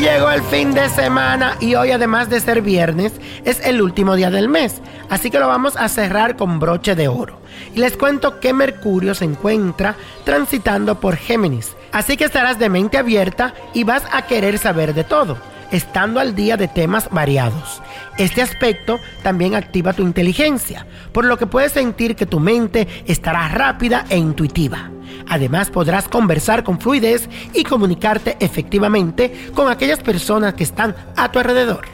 Llegó 0.00 0.30
el 0.30 0.42
fin 0.44 0.72
de 0.72 0.88
semana 0.88 1.58
y 1.60 1.74
hoy 1.74 1.90
además 1.90 2.30
de 2.30 2.40
ser 2.40 2.62
viernes 2.62 3.12
es 3.44 3.60
el 3.60 3.82
último 3.82 4.16
día 4.16 4.30
del 4.30 4.48
mes, 4.48 4.80
así 5.10 5.30
que 5.30 5.38
lo 5.38 5.46
vamos 5.46 5.76
a 5.76 5.90
cerrar 5.90 6.36
con 6.36 6.58
broche 6.58 6.94
de 6.94 7.06
oro. 7.06 7.38
Y 7.74 7.80
les 7.80 7.98
cuento 7.98 8.40
que 8.40 8.54
Mercurio 8.54 9.14
se 9.14 9.26
encuentra 9.26 9.96
transitando 10.24 10.98
por 10.98 11.16
Géminis, 11.16 11.76
así 11.92 12.16
que 12.16 12.24
estarás 12.24 12.58
de 12.58 12.70
mente 12.70 12.96
abierta 12.96 13.52
y 13.74 13.84
vas 13.84 14.04
a 14.10 14.22
querer 14.22 14.56
saber 14.56 14.94
de 14.94 15.04
todo, 15.04 15.36
estando 15.70 16.18
al 16.18 16.34
día 16.34 16.56
de 16.56 16.68
temas 16.68 17.10
variados. 17.10 17.82
Este 18.16 18.40
aspecto 18.40 18.98
también 19.22 19.54
activa 19.54 19.92
tu 19.92 20.00
inteligencia, 20.00 20.86
por 21.12 21.26
lo 21.26 21.36
que 21.36 21.46
puedes 21.46 21.72
sentir 21.72 22.16
que 22.16 22.24
tu 22.24 22.40
mente 22.40 22.88
estará 23.06 23.48
rápida 23.48 24.06
e 24.08 24.16
intuitiva. 24.16 24.90
Además 25.28 25.70
podrás 25.70 26.08
conversar 26.08 26.64
con 26.64 26.80
fluidez 26.80 27.28
y 27.54 27.64
comunicarte 27.64 28.36
efectivamente 28.40 29.50
con 29.54 29.70
aquellas 29.70 30.00
personas 30.00 30.54
que 30.54 30.64
están 30.64 30.94
a 31.16 31.30
tu 31.30 31.38
alrededor. 31.38 31.86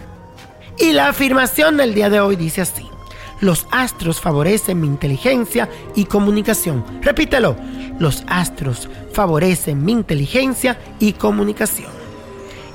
Y 0.78 0.92
la 0.92 1.08
afirmación 1.08 1.76
del 1.76 1.94
día 1.94 2.10
de 2.10 2.20
hoy 2.20 2.36
dice 2.36 2.62
así. 2.62 2.86
Los 3.40 3.66
astros 3.70 4.20
favorecen 4.20 4.80
mi 4.80 4.86
inteligencia 4.86 5.68
y 5.94 6.06
comunicación. 6.06 6.84
Repítelo. 7.02 7.56
Los 7.98 8.24
astros 8.26 8.88
favorecen 9.12 9.84
mi 9.84 9.92
inteligencia 9.92 10.78
y 10.98 11.12
comunicación. 11.12 11.90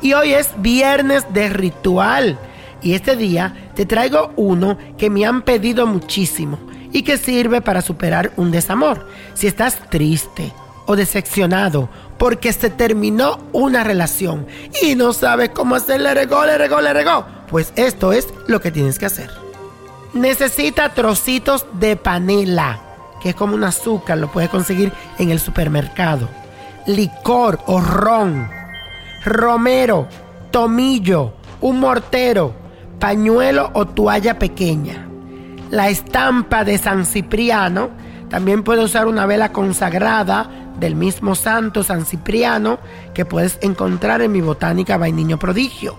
Y 0.01 0.13
hoy 0.13 0.33
es 0.33 0.49
viernes 0.57 1.25
de 1.33 1.49
ritual. 1.49 2.39
Y 2.81 2.93
este 2.93 3.15
día 3.15 3.71
te 3.75 3.85
traigo 3.85 4.31
uno 4.35 4.77
que 4.97 5.09
me 5.09 5.25
han 5.25 5.43
pedido 5.43 5.85
muchísimo 5.85 6.70
y 6.91 7.03
que 7.03 7.17
sirve 7.17 7.61
para 7.61 7.81
superar 7.81 8.31
un 8.37 8.51
desamor. 8.51 9.07
Si 9.33 9.47
estás 9.47 9.89
triste 9.89 10.51
o 10.85 10.95
decepcionado 10.95 11.89
porque 12.17 12.53
se 12.53 12.69
terminó 12.69 13.39
una 13.51 13.83
relación 13.83 14.45
y 14.81 14.95
no 14.95 15.13
sabes 15.13 15.49
cómo 15.49 15.75
hacer 15.75 16.01
le 16.01 16.13
regó, 16.13 16.45
le 16.45 16.57
regó, 16.57 16.81
le 16.81 16.93
regó, 16.93 17.25
pues 17.49 17.73
esto 17.75 18.13
es 18.13 18.27
lo 18.47 18.59
que 18.61 18.71
tienes 18.71 18.99
que 18.99 19.07
hacer. 19.07 19.31
Necesita 20.13 20.93
trocitos 20.93 21.65
de 21.73 21.95
panela, 21.95 22.81
que 23.21 23.29
es 23.29 23.35
como 23.35 23.55
un 23.55 23.63
azúcar, 23.63 24.17
lo 24.17 24.31
puedes 24.31 24.49
conseguir 24.49 24.91
en 25.17 25.31
el 25.31 25.39
supermercado. 25.39 26.27
Licor 26.85 27.59
o 27.67 27.79
ron, 27.79 28.49
romero, 29.23 30.07
tomillo, 30.51 31.33
un 31.61 31.79
mortero, 31.79 32.53
pañuelo 32.99 33.71
o 33.73 33.87
toalla 33.87 34.37
pequeña 34.37 35.10
la 35.71 35.89
estampa 35.89 36.63
de 36.63 36.77
San 36.77 37.05
Cipriano. 37.05 37.89
También 38.29 38.63
puedes 38.63 38.85
usar 38.85 39.07
una 39.07 39.25
vela 39.25 39.51
consagrada 39.51 40.49
del 40.79 40.95
mismo 40.95 41.33
santo 41.33 41.83
San 41.83 42.05
Cipriano 42.05 42.79
que 43.13 43.25
puedes 43.25 43.57
encontrar 43.61 44.21
en 44.21 44.31
mi 44.31 44.41
botánica 44.41 44.97
Vainiño 44.97 45.39
Prodigio. 45.39 45.97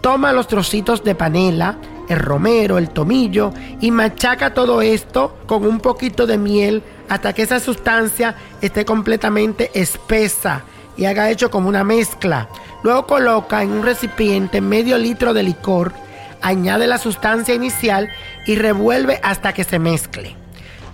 Toma 0.00 0.32
los 0.32 0.48
trocitos 0.48 1.04
de 1.04 1.14
panela, 1.14 1.76
el 2.08 2.18
romero, 2.18 2.78
el 2.78 2.90
tomillo 2.90 3.52
y 3.80 3.90
machaca 3.90 4.54
todo 4.54 4.82
esto 4.82 5.36
con 5.46 5.64
un 5.64 5.78
poquito 5.78 6.26
de 6.26 6.38
miel 6.38 6.82
hasta 7.08 7.32
que 7.32 7.42
esa 7.42 7.60
sustancia 7.60 8.34
esté 8.60 8.84
completamente 8.84 9.70
espesa 9.74 10.62
y 10.96 11.04
haga 11.04 11.30
hecho 11.30 11.50
como 11.50 11.68
una 11.68 11.84
mezcla. 11.84 12.48
Luego 12.82 13.06
coloca 13.06 13.62
en 13.62 13.70
un 13.70 13.84
recipiente 13.84 14.60
medio 14.60 14.98
litro 14.98 15.32
de 15.32 15.44
licor 15.44 15.92
añade 16.42 16.86
la 16.86 16.98
sustancia 16.98 17.54
inicial 17.54 18.10
y 18.46 18.56
revuelve 18.56 19.20
hasta 19.22 19.52
que 19.52 19.64
se 19.64 19.78
mezcle. 19.78 20.36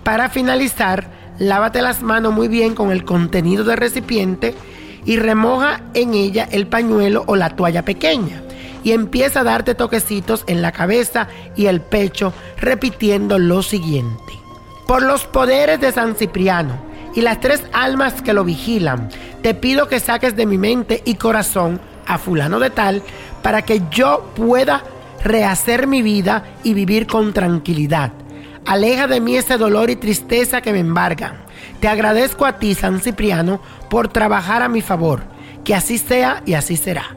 Para 0.03 0.29
finalizar, 0.29 1.07
lávate 1.37 1.81
las 1.81 2.01
manos 2.01 2.33
muy 2.33 2.47
bien 2.47 2.75
con 2.75 2.91
el 2.91 3.05
contenido 3.05 3.63
del 3.63 3.77
recipiente 3.77 4.55
y 5.05 5.17
remoja 5.17 5.81
en 5.93 6.13
ella 6.13 6.47
el 6.51 6.67
pañuelo 6.67 7.23
o 7.27 7.35
la 7.35 7.55
toalla 7.55 7.83
pequeña. 7.83 8.41
Y 8.83 8.93
empieza 8.93 9.41
a 9.41 9.43
darte 9.43 9.75
toquecitos 9.75 10.43
en 10.47 10.61
la 10.61 10.71
cabeza 10.71 11.27
y 11.55 11.65
el 11.65 11.81
pecho 11.81 12.33
repitiendo 12.57 13.37
lo 13.37 13.61
siguiente. 13.61 14.33
Por 14.87 15.03
los 15.03 15.25
poderes 15.25 15.81
de 15.81 15.91
San 15.91 16.15
Cipriano 16.15 16.79
y 17.13 17.21
las 17.21 17.41
tres 17.41 17.61
almas 17.73 18.21
que 18.21 18.33
lo 18.33 18.45
vigilan, 18.45 19.09
te 19.41 19.53
pido 19.53 19.87
que 19.87 19.99
saques 19.99 20.35
de 20.35 20.45
mi 20.45 20.57
mente 20.57 21.01
y 21.05 21.15
corazón 21.15 21.81
a 22.07 22.17
fulano 22.17 22.59
de 22.59 22.69
tal 22.69 23.03
para 23.41 23.61
que 23.61 23.81
yo 23.91 24.31
pueda 24.35 24.83
rehacer 25.23 25.87
mi 25.87 26.01
vida 26.01 26.43
y 26.63 26.73
vivir 26.73 27.07
con 27.07 27.33
tranquilidad. 27.33 28.11
Aleja 28.65 29.07
de 29.07 29.19
mí 29.19 29.35
ese 29.35 29.57
dolor 29.57 29.89
y 29.89 29.95
tristeza 29.95 30.61
que 30.61 30.73
me 30.73 30.79
embargan. 30.79 31.43
Te 31.79 31.87
agradezco 31.87 32.45
a 32.45 32.59
ti, 32.59 32.75
San 32.75 32.99
Cipriano, 32.99 33.61
por 33.89 34.09
trabajar 34.09 34.61
a 34.61 34.69
mi 34.69 34.81
favor. 34.81 35.23
Que 35.63 35.75
así 35.75 35.97
sea 35.97 36.43
y 36.45 36.53
así 36.53 36.77
será. 36.77 37.15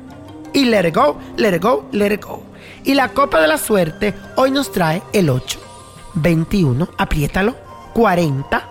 Y 0.52 0.66
let 0.66 0.88
it 0.88 0.94
go, 0.94 1.18
let 1.36 1.54
it 1.54 1.62
go, 1.62 1.88
let 1.92 2.12
it 2.12 2.24
go. 2.24 2.42
Y 2.84 2.94
la 2.94 3.08
copa 3.08 3.40
de 3.40 3.48
la 3.48 3.58
suerte 3.58 4.14
hoy 4.36 4.50
nos 4.50 4.72
trae 4.72 5.02
el 5.12 5.30
8, 5.30 5.60
21, 6.14 6.88
apriétalo, 6.98 7.56
40, 7.94 8.68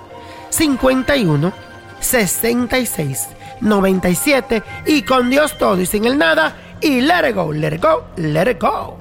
51, 0.49 1.53
66, 1.99 3.29
97 3.61 4.63
y 4.85 5.03
con 5.03 5.29
Dios 5.29 5.57
todo 5.57 5.79
y 5.79 5.85
sin 5.85 6.05
el 6.05 6.17
nada. 6.17 6.55
Y 6.81 7.01
let 7.01 7.29
it 7.29 7.35
go, 7.35 7.53
let 7.53 7.75
it 7.75 7.81
go, 7.81 8.03
let 8.17 8.49
it 8.49 8.59
go. 8.59 9.00